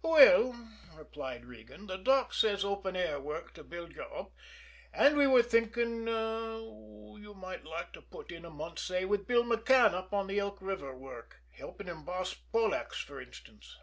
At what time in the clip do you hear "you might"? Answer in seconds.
6.06-7.64